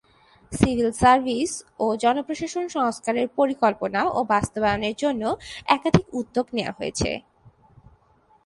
[0.51, 1.51] Civil service
[1.79, 5.23] ও জনপ্রশাসন সংস্কারের পরিকল্পনা ও বাস্তবায়নের জন্য
[5.67, 7.09] একাধিক উদ্যোগ নেয়া হয়েছে।